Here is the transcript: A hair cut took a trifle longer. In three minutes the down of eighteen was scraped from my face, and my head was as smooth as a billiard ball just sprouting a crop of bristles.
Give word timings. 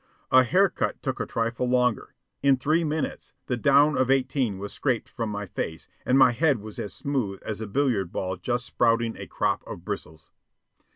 A 0.31 0.43
hair 0.43 0.67
cut 0.67 0.99
took 1.03 1.19
a 1.19 1.27
trifle 1.27 1.69
longer. 1.69 2.15
In 2.41 2.57
three 2.57 2.83
minutes 2.83 3.33
the 3.45 3.55
down 3.55 3.95
of 3.95 4.09
eighteen 4.09 4.57
was 4.57 4.73
scraped 4.73 5.07
from 5.07 5.29
my 5.29 5.45
face, 5.45 5.87
and 6.07 6.17
my 6.17 6.31
head 6.31 6.57
was 6.59 6.79
as 6.79 6.91
smooth 6.91 7.39
as 7.45 7.61
a 7.61 7.67
billiard 7.67 8.11
ball 8.11 8.35
just 8.37 8.65
sprouting 8.65 9.15
a 9.15 9.27
crop 9.27 9.63
of 9.67 9.85
bristles. 9.85 10.31